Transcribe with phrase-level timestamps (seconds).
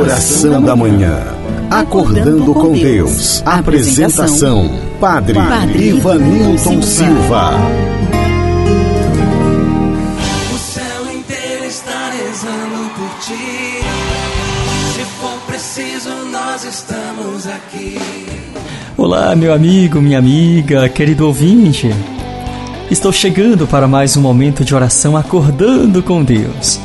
[0.00, 1.14] Oração da Manhã.
[1.70, 3.42] Acordando com Deus.
[3.44, 7.50] Apresentação: Padre, Padre Ivanilton Silva.
[10.54, 13.84] O céu inteiro está rezando por ti.
[14.94, 17.98] Se for preciso, nós estamos aqui.
[18.96, 21.94] Olá, meu amigo, minha amiga, querido ouvinte.
[22.90, 26.80] Estou chegando para mais um momento de oração acordando com Deus.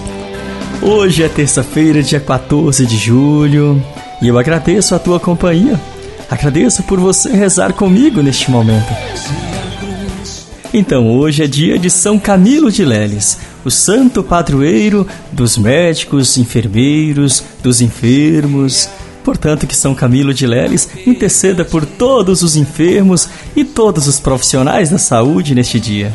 [0.82, 3.82] Hoje é terça-feira, dia 14 de julho,
[4.22, 5.80] e eu agradeço a tua companhia.
[6.30, 8.94] Agradeço por você rezar comigo neste momento.
[10.74, 17.44] Então, hoje é dia de São Camilo de Leles, o santo padroeiro dos médicos, enfermeiros,
[17.64, 18.90] dos enfermos.
[19.24, 24.90] Portanto, que São Camilo de Leles interceda por todos os enfermos e todos os profissionais
[24.90, 26.14] da saúde neste dia.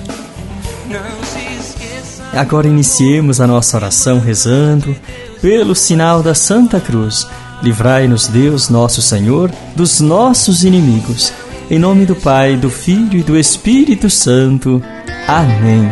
[2.32, 4.94] Agora iniciemos a nossa oração rezando
[5.42, 7.26] pelo sinal da Santa Cruz.
[7.62, 11.32] Livrai-nos, Deus nosso Senhor, dos nossos inimigos.
[11.70, 14.82] Em nome do Pai, do Filho e do Espírito Santo.
[15.26, 15.90] Amém.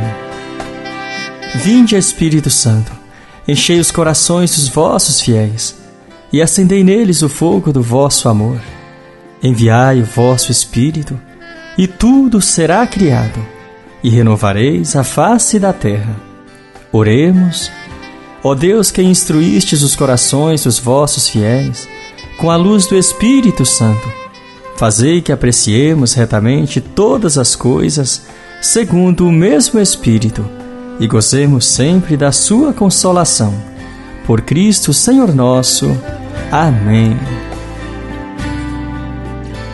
[1.57, 2.93] Vinde, Espírito Santo,
[3.47, 5.77] enchei os corações dos vossos fiéis
[6.33, 8.61] e acendei neles o fogo do vosso amor.
[9.43, 11.19] Enviai o vosso Espírito,
[11.77, 13.39] e tudo será criado,
[14.03, 16.28] e renovareis a face da terra.
[16.93, 17.71] Oremos.
[18.43, 21.89] Ó Deus que instruístes os corações dos vossos fiéis,
[22.39, 24.09] com a luz do Espírito Santo,
[24.77, 28.23] fazei que apreciemos retamente todas as coisas,
[28.63, 30.45] segundo o mesmo Espírito,
[31.01, 33.53] e gozemos sempre da sua consolação.
[34.25, 35.91] Por Cristo Senhor nosso.
[36.51, 37.19] Amém.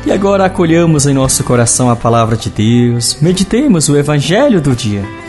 [0.06, 5.23] E agora acolhamos em nosso coração a palavra de Deus, meditemos o Evangelho do dia.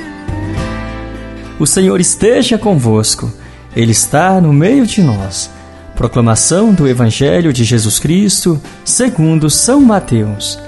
[1.58, 3.32] O Senhor esteja convosco,
[3.76, 5.50] Ele está no meio de nós.
[5.96, 10.60] Proclamação do Evangelho de Jesus Cristo, segundo São Mateus.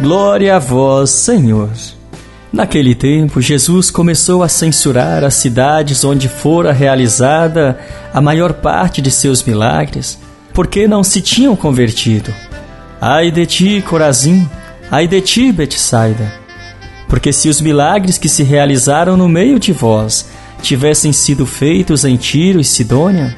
[0.00, 1.70] Glória a vós, Senhor.
[2.52, 7.78] Naquele tempo, Jesus começou a censurar as cidades onde fora realizada
[8.12, 10.18] a maior parte de seus milagres,
[10.52, 12.34] porque não se tinham convertido.
[13.00, 14.48] Ai de ti, Corazim!
[14.90, 16.41] Ai de ti, Betsaida!
[17.12, 20.30] Porque se os milagres que se realizaram no meio de vós
[20.62, 23.36] tivessem sido feitos em Tiro e Sidônia,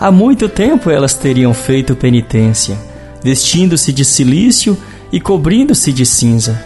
[0.00, 2.76] há muito tempo elas teriam feito penitência,
[3.22, 4.76] vestindo-se de silício
[5.12, 6.60] e cobrindo-se de cinza.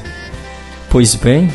[0.89, 1.53] Pois bem,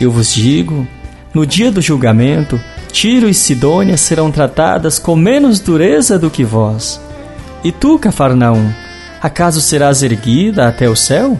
[0.00, 0.86] eu vos digo,
[1.34, 2.60] no dia do julgamento,
[2.92, 7.00] Tiro e Sidônia serão tratadas com menos dureza do que vós.
[7.64, 8.70] E tu, Cafarnaum,
[9.20, 11.36] acaso serás erguida até o céu?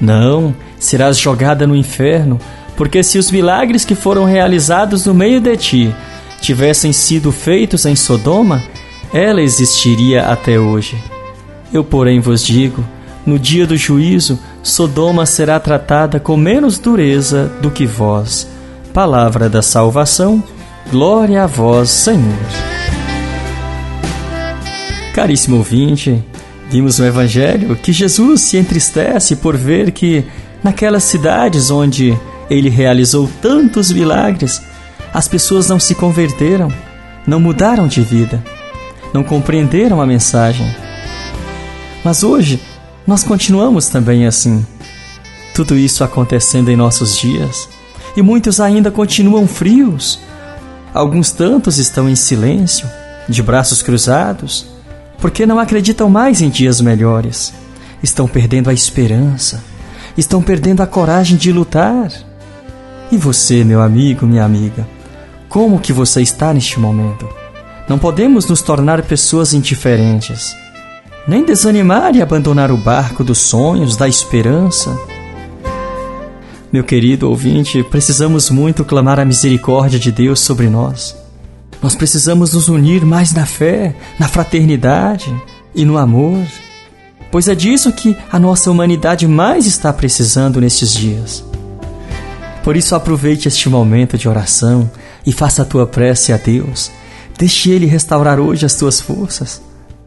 [0.00, 2.40] Não, serás jogada no inferno,
[2.76, 5.94] porque se os milagres que foram realizados no meio de ti
[6.40, 8.62] tivessem sido feitos em Sodoma,
[9.12, 10.96] ela existiria até hoje.
[11.72, 12.84] Eu, porém, vos digo:
[13.24, 18.48] no dia do juízo, Sodoma será tratada com menos dureza do que vós.
[18.92, 20.42] Palavra da salvação,
[20.90, 22.38] glória a vós, Senhor.
[25.14, 26.24] Caríssimo ouvinte,
[26.70, 30.24] vimos no Evangelho que Jesus se entristece por ver que
[30.62, 32.18] Naquelas cidades onde
[32.50, 34.60] ele realizou tantos milagres,
[35.12, 36.70] as pessoas não se converteram,
[37.26, 38.42] não mudaram de vida,
[39.12, 40.66] não compreenderam a mensagem.
[42.04, 42.60] Mas hoje
[43.06, 44.64] nós continuamos também assim.
[45.54, 47.68] Tudo isso acontecendo em nossos dias
[48.16, 50.20] e muitos ainda continuam frios.
[50.92, 52.88] Alguns tantos estão em silêncio,
[53.28, 54.66] de braços cruzados,
[55.18, 57.52] porque não acreditam mais em dias melhores.
[58.02, 59.62] Estão perdendo a esperança
[60.16, 62.10] estão perdendo a coragem de lutar.
[63.10, 64.86] E você, meu amigo, minha amiga,
[65.48, 67.28] como que você está neste momento?
[67.88, 70.56] Não podemos nos tornar pessoas indiferentes,
[71.26, 74.96] nem desanimar e abandonar o barco dos sonhos, da esperança.
[76.72, 81.16] Meu querido ouvinte, precisamos muito clamar a misericórdia de Deus sobre nós.
[81.82, 85.34] Nós precisamos nos unir mais na fé, na fraternidade
[85.74, 86.46] e no amor
[87.30, 91.44] pois é disso que a nossa humanidade mais está precisando nestes dias.
[92.62, 94.90] Por isso, aproveite este momento de oração
[95.24, 96.90] e faça a tua prece a Deus.
[97.38, 99.62] Deixe Ele restaurar hoje as tuas forças.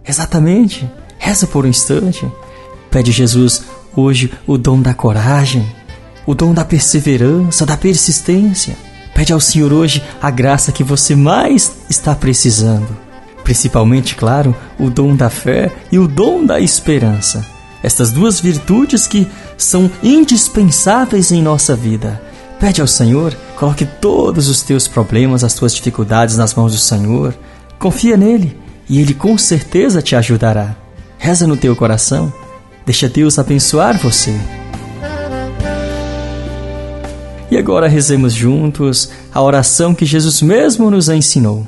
[0.07, 0.89] Exatamente.
[1.17, 2.29] Reza por um instante.
[2.91, 3.63] Pede Jesus
[3.95, 5.65] hoje o dom da coragem,
[6.25, 8.75] o dom da perseverança, da persistência.
[9.15, 13.02] Pede ao Senhor hoje a graça que você mais está precisando
[13.43, 17.45] principalmente, claro, o dom da fé e o dom da esperança.
[17.81, 22.21] Estas duas virtudes que são indispensáveis em nossa vida.
[22.59, 27.35] Pede ao Senhor, coloque todos os teus problemas, as tuas dificuldades nas mãos do Senhor.
[27.77, 28.57] Confia nele
[28.87, 30.75] e Ele com certeza te ajudará.
[31.17, 32.31] Reza no teu coração,
[32.85, 34.33] deixa Deus abençoar você.
[37.51, 41.67] E agora rezemos juntos a oração que Jesus mesmo nos ensinou.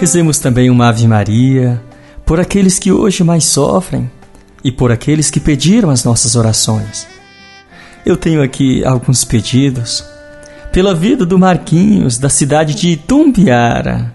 [0.00, 1.78] Rezemos também uma Ave Maria
[2.24, 4.10] por aqueles que hoje mais sofrem
[4.64, 7.06] e por aqueles que pediram as nossas orações.
[8.06, 10.02] Eu tenho aqui alguns pedidos
[10.72, 14.10] pela vida do Marquinhos, da cidade de Itumbiara.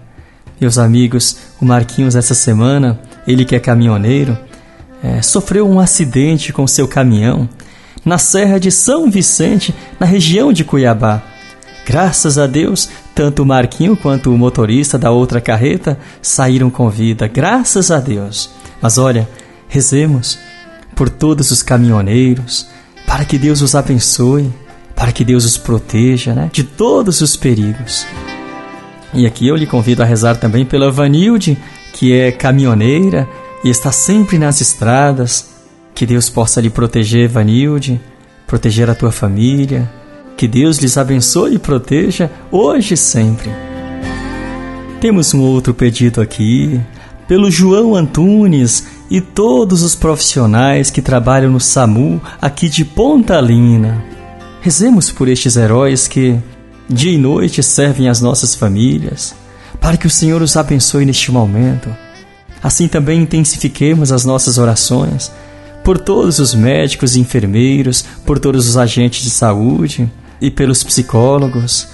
[0.60, 4.36] Meus amigos, o Marquinhos, essa semana, ele que é caminhoneiro,
[5.04, 7.48] é, sofreu um acidente com seu caminhão
[8.04, 11.22] na Serra de São Vicente, na região de Cuiabá.
[11.86, 17.26] Graças a Deus, tanto o Marquinho quanto o motorista da outra carreta saíram com vida,
[17.26, 18.50] graças a Deus.
[18.80, 19.26] Mas olha,
[19.68, 20.38] rezemos
[20.94, 22.68] por todos os caminhoneiros,
[23.06, 24.52] para que Deus os abençoe,
[24.94, 28.06] para que Deus os proteja né, de todos os perigos.
[29.14, 31.56] E aqui eu lhe convido a rezar também pela Vanilde,
[31.94, 33.26] que é caminhoneira
[33.64, 35.54] e está sempre nas estradas.
[35.94, 37.98] Que Deus possa lhe proteger, Vanilde,
[38.46, 39.90] proteger a tua família,
[40.36, 43.50] que Deus lhes abençoe e proteja hoje e sempre.
[45.00, 46.80] Temos um outro pedido aqui,
[47.26, 54.04] pelo João Antunes e todos os profissionais que trabalham no SAMU aqui de Pontalina.
[54.60, 56.38] Rezemos por estes heróis que,
[56.88, 59.34] dia e noite, servem as nossas famílias,
[59.80, 61.88] para que o Senhor os abençoe neste momento.
[62.62, 65.30] Assim também intensifiquemos as nossas orações
[65.84, 70.10] por todos os médicos e enfermeiros, por todos os agentes de saúde
[70.40, 71.88] e pelos psicólogos,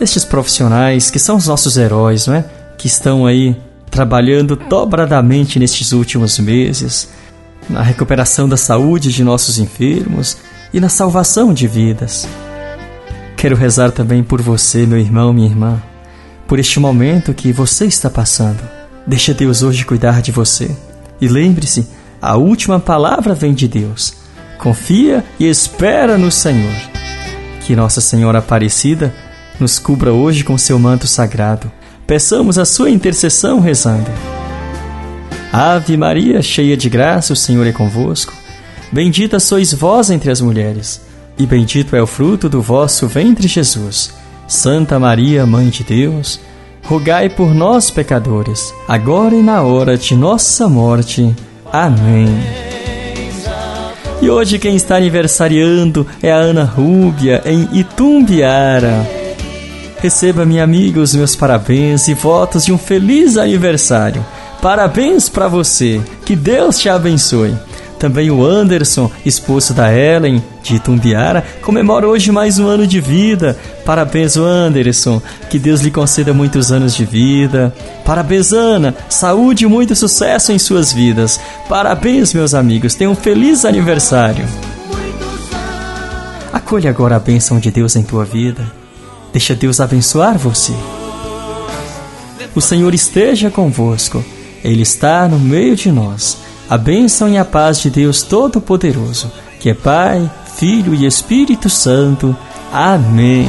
[0.00, 2.44] estes profissionais que são os nossos heróis, não é?
[2.78, 3.56] Que estão aí
[3.90, 7.08] trabalhando dobradamente nestes últimos meses
[7.68, 10.36] na recuperação da saúde de nossos enfermos
[10.72, 12.28] e na salvação de vidas.
[13.36, 15.82] Quero rezar também por você, meu irmão, minha irmã,
[16.46, 18.60] por este momento que você está passando.
[19.06, 20.76] Deixa Deus hoje cuidar de você.
[21.20, 21.86] E lembre-se,
[22.20, 24.14] a última palavra vem de Deus.
[24.58, 26.89] Confia e espera no Senhor.
[27.60, 29.14] Que Nossa Senhora Aparecida
[29.58, 31.70] nos cubra hoje com seu manto sagrado.
[32.06, 34.10] Peçamos a sua intercessão rezando.
[35.52, 38.32] Ave Maria, cheia de graça, o Senhor é convosco.
[38.92, 41.00] Bendita sois vós entre as mulheres,
[41.38, 44.12] e bendito é o fruto do vosso ventre, Jesus.
[44.48, 46.40] Santa Maria, Mãe de Deus,
[46.84, 51.34] rogai por nós, pecadores, agora e na hora de nossa morte.
[51.72, 52.69] Amém.
[54.30, 59.04] Hoje quem está aniversariando é a Ana Rúbia, em Itumbiara.
[59.98, 64.24] Receba, minha amiga, os meus parabéns e votos de um feliz aniversário.
[64.62, 66.00] Parabéns para você.
[66.24, 67.56] Que Deus te abençoe.
[68.00, 73.58] Também o Anderson, esposo da Ellen, de Itumbiara, comemora hoje mais um ano de vida.
[73.84, 75.20] Parabéns, Anderson.
[75.50, 77.74] Que Deus lhe conceda muitos anos de vida.
[78.02, 78.94] Parabéns, Ana.
[79.10, 81.38] Saúde e muito sucesso em suas vidas.
[81.68, 82.94] Parabéns, meus amigos.
[82.94, 84.46] Tenham um feliz aniversário.
[86.50, 88.64] Acolha agora a bênção de Deus em tua vida.
[89.30, 90.72] Deixa Deus abençoar você.
[92.54, 94.24] O Senhor esteja convosco.
[94.64, 99.70] Ele está no meio de nós a bênção e a paz de Deus Todo-Poderoso, que
[99.70, 102.36] é Pai, Filho e Espírito Santo.
[102.72, 103.48] Amém.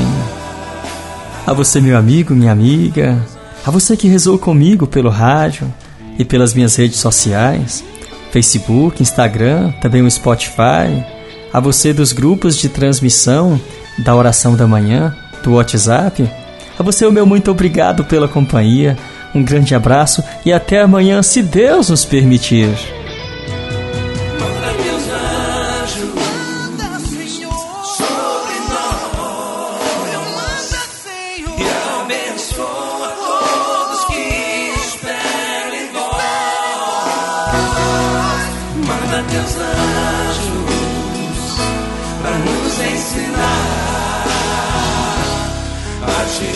[1.46, 3.24] A você, meu amigo, minha amiga,
[3.64, 5.72] a você que rezou comigo pelo rádio
[6.18, 7.84] e pelas minhas redes sociais,
[8.32, 11.06] Facebook, Instagram, também o Spotify,
[11.54, 13.62] a você dos grupos de transmissão
[14.00, 16.28] da oração da manhã, do WhatsApp,
[16.78, 18.98] a você o meu muito obrigado pela companhia,
[19.36, 23.01] um grande abraço e até amanhã, se Deus nos permitir.